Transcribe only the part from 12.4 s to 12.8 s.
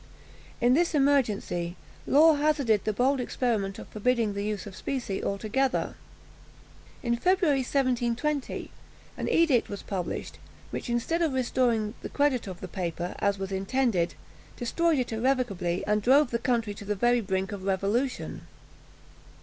of the